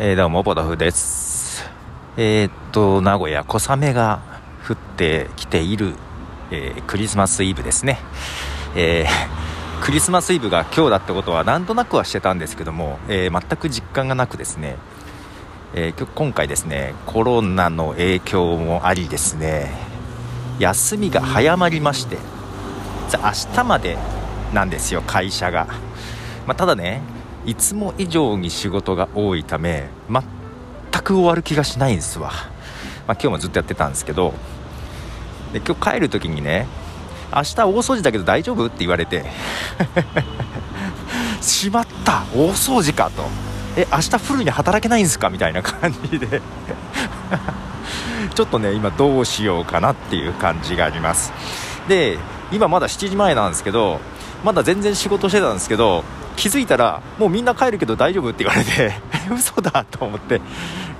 [0.00, 1.68] えー、どうも、ポトフです。
[2.16, 4.20] えーっと、名古屋、小雨が
[4.64, 5.96] 降ってきている、
[6.52, 7.98] えークリスマスイブですね。
[8.76, 9.06] え
[9.82, 14.76] クリスマスイブが今日だってことはなんとなくはしてたんですけども、え全く実感がなくですね、
[15.74, 19.68] え今回ですね、コロナの影響もありですね、
[20.60, 22.18] 休みが早まりまして、
[23.12, 23.98] 明日まで
[24.52, 25.66] なんですよ、会社が。
[26.46, 27.02] まあ、ただね、
[27.48, 30.22] いつも以上に仕事が多いため全
[31.02, 32.30] く終わる気がしないんですわ、
[33.06, 34.34] まあ、今日もずっとやってたんですけど
[35.54, 36.66] で今日帰る時にね
[37.34, 39.24] 明日大掃除だけど大丈夫って言われて
[41.40, 43.22] しまった大掃除かと。
[43.76, 45.30] え明日フルに働けないんですか？
[45.30, 46.42] みたいな感じで。
[48.34, 51.32] ちょっとね今どうしようかなっていう感じがあります。
[51.88, 52.18] で
[52.50, 54.00] 今まだ7時前なんですけど
[54.44, 56.02] まだ全然仕事してたんですけど
[56.38, 58.94] 気づいたらもうみんな帰るけど大丈夫って言われて
[59.34, 60.40] 嘘だと思って、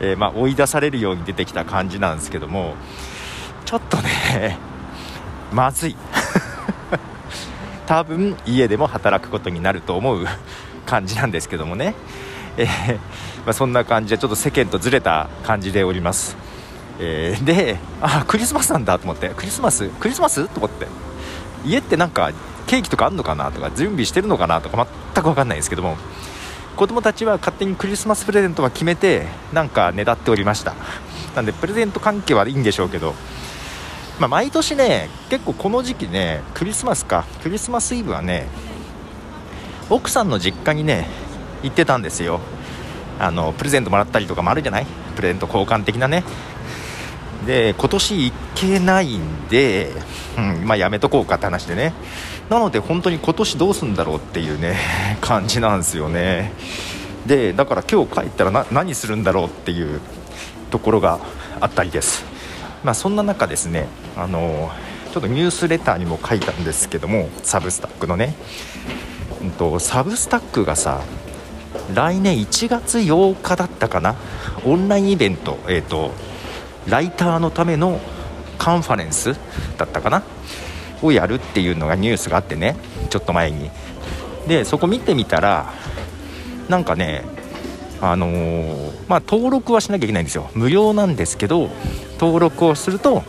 [0.00, 2.74] えーまあ、追い出されるように出てきた感じなんですけども
[3.64, 4.58] ちょっとね
[5.52, 5.96] まずい。
[7.86, 10.26] 多分家でも働くことになると思う
[10.84, 11.94] 感じなんですけどもね、
[12.58, 12.94] えー
[13.46, 16.36] まあ、そんな感じでちょっと世間とずれた感じでおります、
[16.98, 19.30] えーであクリスマスなんだと思って。
[19.30, 19.88] クリスマス？
[19.88, 20.48] クリスマス？
[20.48, 20.86] と思って。
[21.64, 22.30] 家ってなんか
[22.68, 25.96] ケーキとかあんのかなとか準備してるのかなとか全く分かんないですけども
[26.76, 30.74] 子供たちは勝手にクリスマスプレゼントは決めてなんかねだっておりました。
[31.34, 33.14] なんでプレゼント関係はいいんでしょうけど
[34.20, 37.24] まあ、毎年ね結構この時期ねクリスマスか。
[37.42, 38.48] クリスマスイブはね
[39.90, 41.06] 奥さんの実家にね
[41.62, 42.40] 行ってたんですよ。
[43.20, 44.86] あのプレゼントもらったりとかもあるじゃない？
[45.14, 46.24] プレゼント交換的なね。
[47.46, 49.92] で今年行けないんで、
[50.36, 51.94] うんまあ、やめとこうかって話でね。
[52.50, 54.76] なので本当に今年どうするんだろうっていうね
[55.20, 56.52] 感じなんですよね。
[57.26, 60.00] でだから今日帰ったら何するんだろうっていう
[60.70, 61.18] ところが
[61.60, 62.24] あったりです。
[62.82, 63.86] まあそんな中ですね
[64.16, 64.70] あの
[65.12, 68.34] ちょっとニュースレターにも書いたんですけどもサブスタックのね、
[69.42, 71.00] うんと、サブスタックがさ
[71.92, 74.14] 来年1月8日だったかな
[74.64, 76.12] オンラインイベントえっ、と
[76.86, 78.00] ライターのための
[78.58, 79.34] カンファレンス
[79.76, 80.22] だったかな。
[81.02, 82.76] をやるっていうのがニュースがあってね
[83.10, 83.70] ちょっと前に。
[84.46, 85.72] でそこ見てみたら
[86.68, 87.24] なんかね
[88.00, 90.50] あのーまあ登録はしなきゃいけないんですよ。
[90.54, 91.70] 無料なんですけど
[92.18, 93.22] 登録をすると、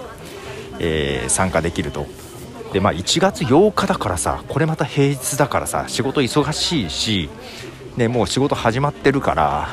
[0.79, 2.07] えー参加できると。
[2.73, 7.29] でまあ1月8日だからさこれまた平日だからさ仕事忙しいし
[7.97, 9.69] ねもう仕事始まってるから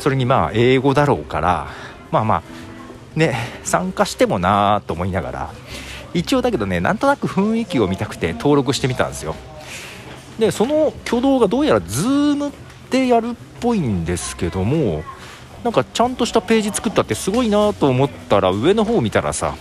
[0.00, 1.68] それにまあ英語だろうから
[2.10, 2.42] まあまあ
[3.18, 5.50] ね参加してもなーと思いながら
[6.14, 9.34] 一応だけどねなんとなく雰囲気を見たくて登録してみたんですよ。
[10.38, 12.52] でその挙動がどうやら Zoom
[12.90, 15.04] でやるっぽいんですけども
[15.62, 19.54] なんかちゃんとしたページ作ったってすごいなと思ったら上の方見たらさ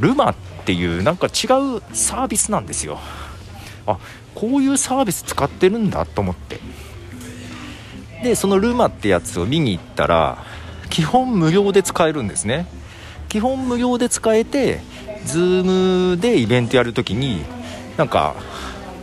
[0.00, 2.98] ルマっていうなんか違うサービスなんですよ。
[3.86, 3.98] あ
[4.34, 6.60] こういうサービス使ってるんだと思って。
[8.22, 10.44] でそのルマってやつを見に行ったら
[10.90, 12.66] 基本無料で使えるんですね。
[13.32, 14.80] 基本無料で使えて
[15.24, 17.42] Zoom でイベントやるときに
[17.96, 18.34] なんか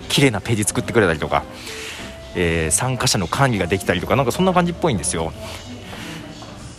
[0.07, 1.43] 綺麗なページ作ってくれたりとか、
[2.35, 5.33] えー参加者の管理ができたりとかなんかそんな感じっぽいんですよ。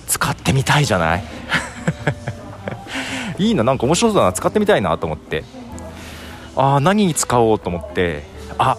[0.06, 1.24] 使ってみたいじゃない？
[3.42, 5.42] いいななんか面白そうだな使ってみたいなと思って。
[6.54, 8.22] ああ何に使おうと思って？
[8.58, 8.76] あ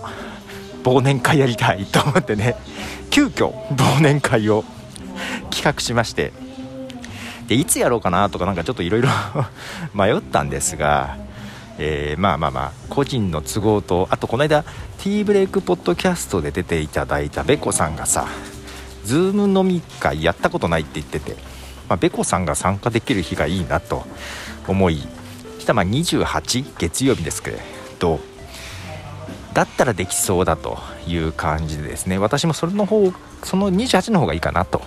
[0.86, 2.56] 忘年会やりたいと思ってね。
[3.10, 4.64] 急遽忘年会を
[5.50, 6.32] 企画しまして。
[7.52, 9.10] でいつやろうかなとかなんかちょっといろいろ
[9.94, 11.18] 迷ったんですが、
[11.78, 14.64] えーまあまあまあ個人の都合とあとこの間
[15.00, 18.26] T ブレイクポッドキャストで出ていただいたベコさんがさ
[19.04, 21.36] ズーム飲み会やったことないって言ってて、
[21.90, 24.08] まあ、ベコさんが参加できる日がいいなと
[24.66, 25.06] 思い
[25.60, 27.58] したまあ28月曜日ですけ
[28.00, 28.22] ど
[29.54, 33.12] だったらできそうだという感じでですね私もそれの方
[33.44, 34.82] その28の方がいいかなと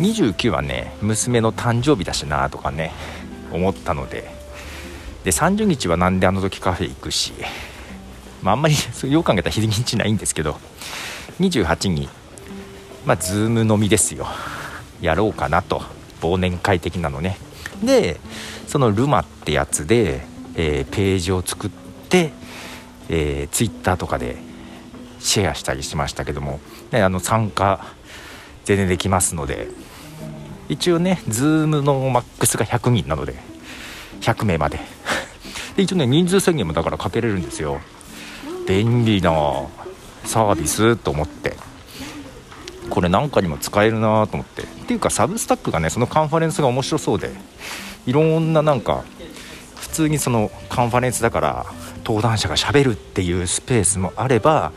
[0.00, 2.92] 29はね娘の誕生日だしなとかね
[3.52, 4.38] 思ったので。
[5.24, 7.32] で30日はなんであの時カフェ行くし、
[8.40, 10.58] まあ、あんまり そうよう考えたら日にちないんですけど。
[11.40, 12.08] 28に
[13.04, 14.26] まあ Zoom 飲みですよ。
[15.00, 15.82] やろうかなと。
[16.20, 17.38] 忘年会的なのね。
[17.82, 18.18] で
[18.66, 20.22] その luma ってやつで、
[20.56, 21.70] えーページを作っ
[22.08, 22.32] て、
[23.08, 24.36] えー、ツイッターとかで
[25.20, 26.60] シェアしたりしましたけども、
[26.90, 27.84] ね、あの参加
[28.64, 29.68] 全然できますので。
[30.68, 33.34] 一応ね Zoom のマックスが100人なので
[34.20, 34.80] 100名まで。
[35.76, 37.80] で一応ね人数制限もだからかけれるんですよ。
[38.66, 39.32] 便利な
[40.24, 41.56] サービスと思って。
[42.90, 44.62] これなんかにも使えるなと思って。
[44.62, 47.30] っていうかサブスタックがねそのカンファレンスが面白そうで。
[48.06, 49.04] いろんななんか
[49.76, 51.66] 普通にそのカンファレンスだから
[52.08, 54.72] 登壇者がしゃべるっていうスペースもあれば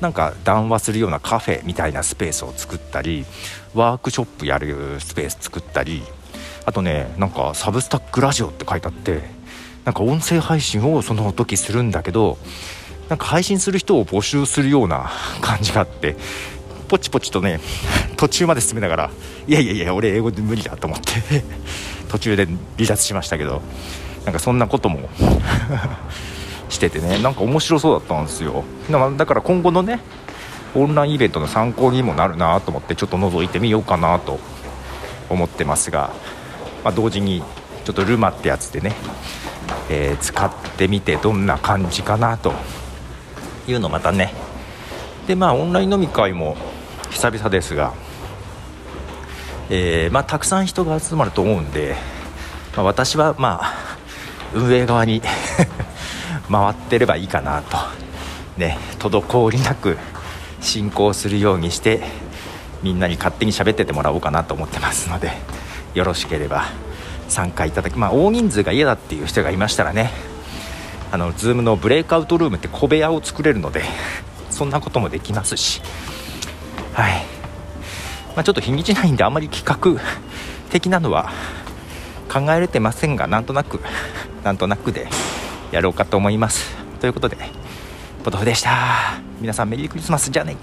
[0.00, 3.24] なんか談話するようなカフェみたいなスペースを作ったり
[3.74, 6.02] ワークショップやるスペース作ったり
[6.66, 9.22] あとねなんかサブスタックラジオって書いてあって
[9.84, 12.38] なんか音声配信をその時するんだけど
[13.08, 15.10] なんか配信する人を募集するような
[15.40, 16.16] 感じがあって
[16.88, 17.60] ポチポチとね
[18.16, 19.10] 途中まで進めながら
[19.46, 21.44] いやいやいや俺英語で無理だと思って
[22.08, 23.62] 途中で離脱しましたけど
[24.24, 25.08] なんかそんなことも
[26.74, 28.64] しててねなんか面白そうだったんですよ。
[29.16, 30.00] だから今後のね
[30.74, 34.38] オンラインイベントの参考にもなるなと思ってちょっと覗いてみようかなと
[35.30, 36.10] 思ってますが、
[36.84, 37.42] まあ、同時に
[37.84, 38.94] ちょっとルマってやつでね、
[39.88, 42.52] えー、使ってみてどんな感じかなと。
[43.66, 44.32] いうのまたね。
[45.26, 46.56] でまあオンライン飲み会も
[47.10, 47.94] 久々ですが、
[49.70, 51.96] えー、まあ、たくさん人が集まると思うんで、
[52.76, 53.72] まあ、私はまあ
[54.52, 55.22] 運営側に
[56.50, 57.76] 回ってればいいかなと。
[58.56, 59.98] ね滞りなく
[60.60, 62.02] 進行するようにして
[62.82, 65.32] みんなに勝手に喋っててもらおうかなと思ってますので
[65.94, 66.66] よろしければ
[67.28, 70.10] 参加いただきまあ大人数が嫌だっていう人がいましたらね
[71.10, 73.82] あの Zoom のブレイクアウトルームって小部屋を作れるので
[74.50, 75.82] そんなこともできますし。
[76.92, 77.24] はい、
[78.36, 80.00] まあ、ちょっと日にちないんであまり企画
[80.70, 81.32] 的なのは
[82.32, 83.80] 考えれてませんがなんとなく
[84.44, 85.08] なんとなくで。
[85.74, 86.72] やろうかと思います。
[87.00, 87.36] ということで
[88.22, 89.20] ポトフでした。
[89.40, 90.56] 皆さんメリークリスマスじゃあね。